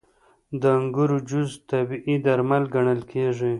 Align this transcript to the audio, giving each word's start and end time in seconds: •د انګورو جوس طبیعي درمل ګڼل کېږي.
•د 0.61 0.63
انګورو 0.79 1.17
جوس 1.29 1.51
طبیعي 1.69 2.15
درمل 2.25 2.63
ګڼل 2.75 2.99
کېږي. 3.11 3.49